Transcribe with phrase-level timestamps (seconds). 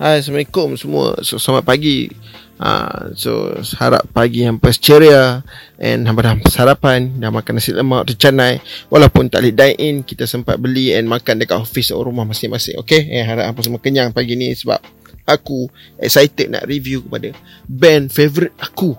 [0.00, 1.12] Hai Assalamualaikum semua.
[1.20, 2.08] So, Selamat pagi.
[2.56, 5.44] Uh, So harap pagi yang ceria
[5.76, 10.24] And hampa dah sarapan Dah makan nasi lemak tercanai Walaupun tak boleh dine in Kita
[10.24, 13.12] sempat beli And makan dekat office atau rumah masing-masing Okay?
[13.12, 14.80] Eh, Harap hampa semua kenyang pagi ni Sebab
[15.24, 15.68] Aku
[16.00, 17.36] excited nak review kepada
[17.68, 18.96] Band favourite aku.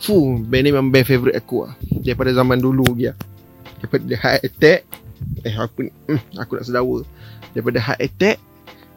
[0.00, 3.12] Fuh Band ni memang band favourite aku lah Daripada zaman dulu dia
[3.80, 4.80] Daripada Heart Attack
[5.44, 7.04] Eh aku ni hmm, Aku nak sedawa.
[7.52, 8.47] Daripada Heart Attack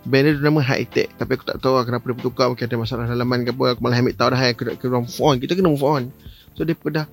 [0.01, 2.49] Band dia nama High Tech Tapi aku tak tahu lah kenapa dia bertukar.
[2.49, 3.77] Mungkin ada masalah dalaman ke apa.
[3.77, 5.35] Aku malah ambil tahu dah Aku nak kena move on.
[5.37, 6.03] Kita kena move on.
[6.57, 7.05] So dia dah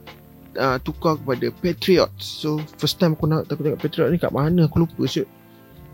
[0.57, 4.65] uh, tukar kepada Patriot So first time aku nak aku tengok Patriot ni kat mana
[4.65, 5.29] Aku lupa siut.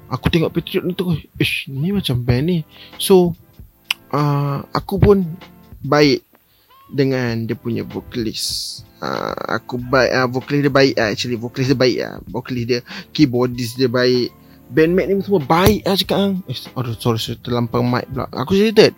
[0.07, 2.59] Aku tengok Patriot ni tu Ish ni macam band ni.
[3.03, 3.35] So
[4.15, 5.27] uh, Aku pun
[5.83, 6.23] Baik
[6.95, 8.87] Dengan dia punya vocalist.
[9.03, 11.43] Uh, Aku baik uh, Vocalist dia baik uh, Actually.
[11.43, 12.17] Vocalist dia baik uh.
[12.31, 12.81] Vocalist dia
[13.11, 14.44] Keyboardist dia baik
[14.75, 16.33] bandmate ni semua baik lah cakap kan.
[16.51, 18.27] Eh, aduh, sorry, sorry, terlampang mic pula.
[18.35, 18.91] Aku cerita.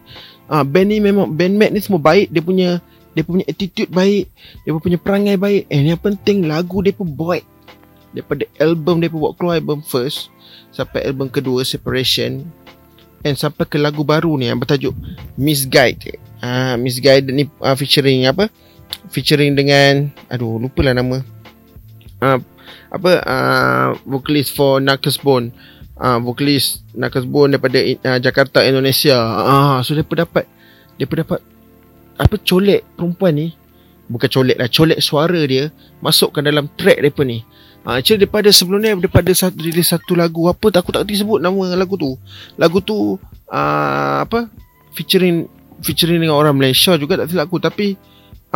[0.49, 2.33] Ah, band ni memang, bandmate ni semua baik.
[2.33, 2.69] Dia punya,
[3.13, 4.33] dia punya attitude baik.
[4.65, 5.69] Dia punya perangai baik.
[5.69, 7.45] Eh, yang penting lagu dia pun buat.
[8.17, 10.33] Daripada album dia pun buat keluar album first.
[10.73, 12.49] Sampai album kedua, Separation.
[13.21, 14.97] And sampai ke lagu baru ni yang bertajuk
[15.37, 16.17] Misguide.
[16.41, 18.49] Ah, Misguide ni uh, featuring apa?
[19.13, 21.21] Featuring dengan, aduh, lupa lah nama.
[22.23, 22.41] Ah,
[22.91, 25.51] apa uh, vocalist for Knuckles Bone.
[25.97, 29.17] Uh, vocalist Knuckles Bone daripada uh, Jakarta Indonesia.
[29.17, 30.45] Ah uh, so depa dapat
[31.01, 31.41] depa dapat
[32.17, 33.49] apa colek perempuan ni.
[34.07, 37.43] Bukan colek lah colek suara dia masukkan dalam track depa ni.
[37.87, 41.39] Ah, uh, daripada sebelum ni daripada satu rilis satu lagu apa tak aku tak sebut
[41.39, 42.19] nama lagu tu.
[42.59, 43.15] Lagu tu
[43.47, 44.51] uh, apa
[44.97, 45.47] featuring
[45.87, 47.63] featuring dengan orang Malaysia juga tak silap aku.
[47.63, 47.95] Tapi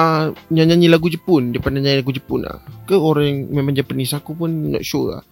[0.00, 1.52] uh, nyanyi lagu Jepun.
[1.52, 2.64] Dia pandai nyanyi lagu Jepun lah.
[2.88, 5.22] Ke orang yang memang Japanese aku pun not sure lah.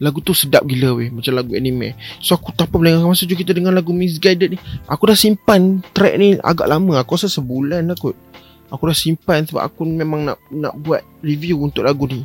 [0.00, 1.08] Lagu tu sedap gila weh.
[1.08, 1.96] Macam lagu anime.
[2.20, 4.58] So aku tak apa melengahkan masa juga kita dengar lagu Misguided ni.
[4.88, 7.00] Aku dah simpan track ni agak lama.
[7.00, 8.16] Aku rasa sebulan lah kot.
[8.70, 12.22] Aku dah simpan sebab aku memang nak nak buat review untuk lagu ni.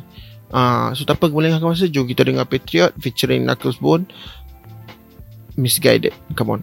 [0.54, 1.90] Ah, uh, so tak apa melengahkan masa.
[1.90, 4.06] Jom kita dengar Patriot featuring Knuckles Bone.
[5.56, 6.12] Misguided.
[6.36, 6.62] Come on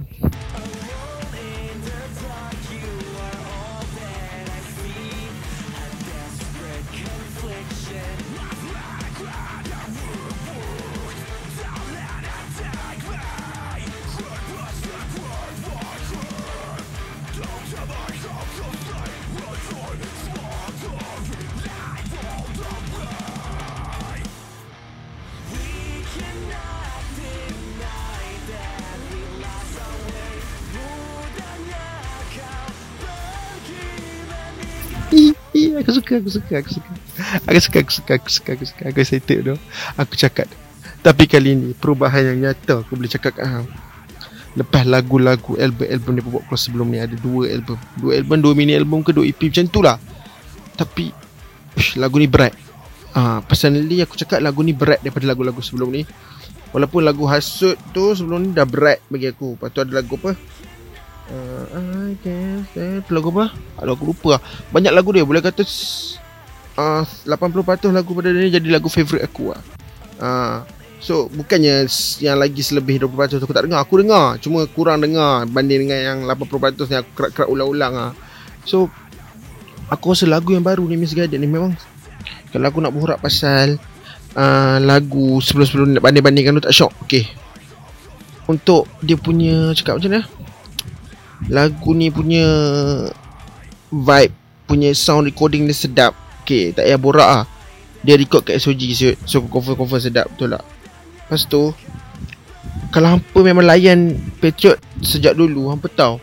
[35.84, 36.92] aku suka aku suka aku suka.
[37.44, 38.84] Aku suka aku suka aku suka aku suka.
[38.88, 39.56] Aku excited tu
[40.00, 40.48] aku cakap.
[41.04, 43.68] Tapi kali ni perubahan yang nyata aku boleh cakap kat hang.
[44.56, 47.76] Lepas lagu-lagu album-album dia buat keluar sebelum ni ada dua album.
[48.00, 50.00] Dua album dua mini album ke dua EP macam tu lah.
[50.80, 51.12] Tapi
[51.76, 52.56] ush, lagu ni berat.
[53.12, 56.08] Ah, personally aku cakap lagu ni berat daripada lagu-lagu sebelum ni.
[56.72, 59.60] Walaupun lagu hasut tu sebelum ni dah berat bagi aku.
[59.60, 60.32] Lepas tu ada lagu apa
[61.24, 63.56] Uh, guess that lagu apa?
[63.80, 64.42] Aduh aku lupa lah.
[64.76, 65.64] Banyak lagu dia boleh kata
[66.76, 69.62] uh, 80% lagu pada dia jadi lagu favourite aku lah.
[70.20, 70.58] Uh,
[71.00, 71.88] so bukannya
[72.20, 73.80] yang lagi selebih 20% aku tak dengar.
[73.82, 74.36] Aku dengar.
[74.44, 78.12] Cuma kurang dengar banding dengan yang 80% ni aku kerak-kerak ulang-ulang lah.
[78.68, 78.92] So
[79.88, 81.76] aku rasa lagu yang baru ni Miss Garden ni memang
[82.52, 83.82] kalau aku nak berhurap pasal
[84.38, 86.94] uh, lagu sebelum-sebelum ni banding-bandingkan tu tak syok.
[87.08, 87.26] Okay.
[88.44, 90.24] Untuk dia punya cakap macam mana?
[91.52, 92.46] Lagu ni punya
[93.92, 94.34] vibe
[94.68, 96.14] punya sound recording dia sedap.
[96.44, 97.44] Okay tak payah borak lah
[98.04, 100.64] Dia record kat SOG so, so confirm-confirm sedap betul tak?
[101.24, 101.72] Lepas tu
[102.92, 106.20] Kalau hampa memang layan Patriot sejak dulu Hampa tahu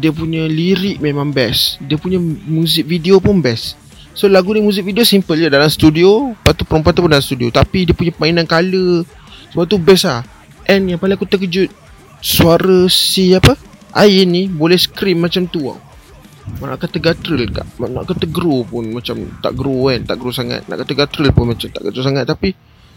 [0.00, 1.76] Dia punya lirik memang best.
[1.84, 2.16] Dia punya
[2.48, 3.76] music video pun best.
[4.16, 7.24] So lagu ni music video simple je Dalam studio Lepas tu perempuan tu pun dalam
[7.24, 7.52] studio.
[7.52, 9.04] Tapi dia punya permainan colour
[9.52, 10.24] Sebab tu best lah
[10.64, 11.68] And yang paling aku terkejut
[12.24, 13.52] Suara si apa
[13.94, 15.78] Air ni boleh scream macam tu tau.
[16.44, 17.78] Nak kata gatril kak?
[17.80, 20.66] Nak kata grow pun macam tak grow kan Tak grow sangat.
[20.68, 22.26] Nak kata gatril pun macam tak gatril sangat.
[22.26, 22.52] Tapi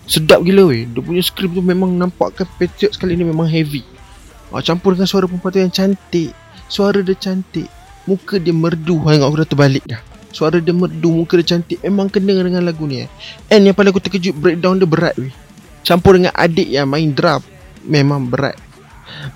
[0.10, 0.90] sedap gila weh.
[0.90, 3.86] Dia punya scream tu memang nampak kan Patriot sekali ni memang heavy.
[4.52, 6.34] Ha, Campur dengan suara perempuan tu yang cantik.
[6.68, 7.70] Suara dia cantik.
[8.10, 9.00] Muka dia merdu.
[9.00, 10.02] Tengok aku dah terbalik dah.
[10.34, 11.80] Suara dia merdu Muka dia cantik.
[11.86, 13.10] Memang kena dengan lagu ni eh.
[13.54, 15.32] And yang paling aku terkejut Breakdown dia berat weh.
[15.88, 17.40] Campur dengan adik yang main drum
[17.88, 18.67] Memang berat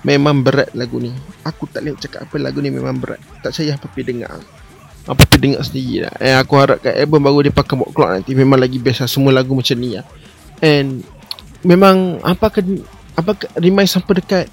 [0.02, 1.12] Memang berat lagu ni.
[1.44, 3.20] Aku tak boleh cakap apa lagu ni memang berat.
[3.40, 4.40] Tak saya apa pergi dengar.
[5.08, 6.14] Apa pergi dengar sendiri lah.
[6.22, 8.32] Eh aku harap kat album baru dia pakai buat nanti.
[8.36, 10.06] Memang lagi best lah semua lagu macam ni lah.
[10.62, 11.02] And
[11.62, 12.60] Memang apa ke
[13.14, 14.46] apa remind sampai dekat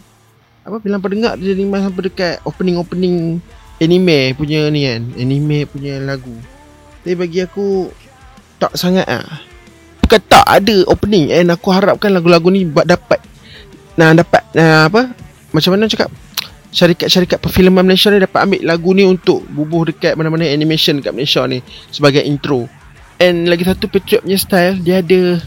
[0.62, 3.42] apa bilang pendengar dia jadi sampai dekat opening-opening
[3.82, 5.02] anime punya ni kan?
[5.18, 6.38] Anime punya lagu.
[7.02, 7.90] Tapi bagi aku
[8.62, 9.26] tak sangat ah
[10.06, 11.34] bukan tak ada opening.
[11.34, 13.26] And aku harapkan lagu-lagu ni dapat
[13.96, 15.14] nah dapat nah, apa?
[15.50, 16.10] Macam mana cakap?
[16.70, 21.42] Syarikat-syarikat perfilman Malaysia ni dapat ambil lagu ni untuk bubuh dekat mana-mana animation dekat Malaysia
[21.50, 22.70] ni sebagai intro.
[23.18, 25.42] And lagi satu Patriot punya style dia ada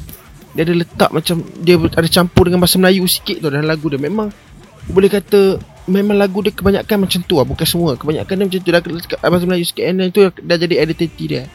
[0.53, 4.03] dia ada letak macam dia ada campur dengan bahasa Melayu sikit tu dalam lagu dia.
[4.03, 4.35] Memang
[4.91, 7.47] boleh kata memang lagu dia kebanyakan macam tu lah.
[7.47, 7.95] Bukan semua.
[7.95, 8.71] Kebanyakan dia macam tu.
[8.75, 11.47] Dah letak bahasa Melayu sikit and itu dah jadi identiti dia.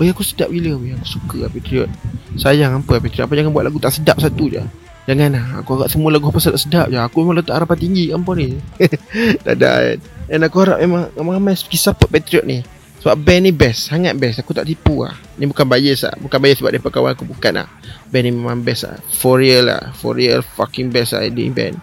[0.00, 0.80] Bagi aku sedap gila.
[0.80, 1.92] Aku suka lah Patriot.
[2.40, 3.28] Sayang apa Patriot?
[3.28, 4.64] Apa jangan buat lagu tak sedap satu je
[5.02, 6.98] Jangan lah Aku harap semua lagu apa sedap-sedap je.
[6.98, 8.54] Aku memang letak harapan tinggi Apa ni.
[9.44, 9.98] Tak ada kan
[10.30, 12.62] Dan aku harap memang Ramai-ramai pergi support Patriot ni.
[13.02, 14.38] Sebab band ni best Sangat best.
[14.38, 15.18] Aku tak tipu lah.
[15.38, 16.14] Ni bukan bias lah.
[16.22, 17.66] Bukan bias sebab dia kawan aku Bukan lah.
[18.14, 18.96] Band ni memang best lah.
[19.10, 19.90] For real lah.
[19.98, 21.74] For real fucking best lah Ini band.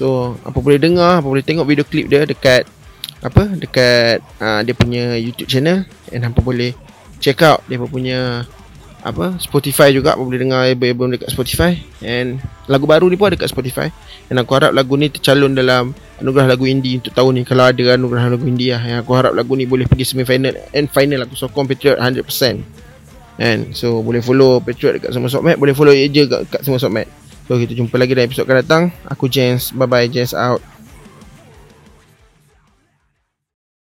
[0.00, 2.64] So Apa boleh dengar Apa boleh tengok video klip dia Dekat
[3.20, 5.84] Apa Dekat uh, Dia punya YouTube channel.
[6.08, 6.72] And apa boleh
[7.20, 8.48] Check out Dia punya
[9.02, 11.74] apa Spotify juga boleh dengar album dekat Spotify.
[12.02, 12.38] And
[12.70, 13.90] lagu baru ni pun ada dekat Spotify.
[14.30, 15.90] Dan aku harap lagu ni tercalon dalam
[16.22, 17.42] anugerah lagu indie untuk tahun ni.
[17.42, 18.82] Kalau ada anugerah lagu indie lah.
[18.82, 22.82] Yang aku harap lagu ni boleh pergi semi final and final aku sokong Patriot 100%
[23.40, 27.08] and so boleh follow Patriot dekat semua sokmat boleh follow je kat, kat semua sokmat
[27.48, 28.82] so kita jumpa lagi dalam episod akan datang.
[29.10, 30.62] Aku James bye bye James out